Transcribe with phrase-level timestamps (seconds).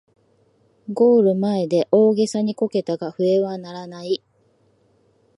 [0.91, 4.23] ゴール前で大げさにこけたが笛は鳴らない